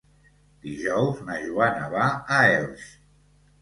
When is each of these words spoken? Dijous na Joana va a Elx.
Dijous 0.63 1.21
na 1.29 1.37
Joana 1.45 1.87
va 1.97 2.11
a 2.11 2.43
Elx. 2.59 2.93